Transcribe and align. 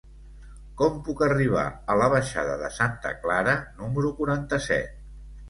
Com 0.77 0.95
puc 1.09 1.19
arribar 1.25 1.65
a 1.65 1.97
la 2.03 2.07
baixada 2.15 2.57
de 2.63 2.71
Santa 2.79 3.13
Clara 3.27 3.55
número 3.83 4.13
quaranta-set? 4.23 4.99